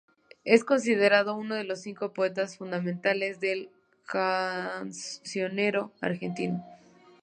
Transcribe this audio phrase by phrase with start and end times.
[0.45, 3.69] Es considerado uno de los cinco poetas fundamentales del
[4.07, 6.65] cancionero argentino.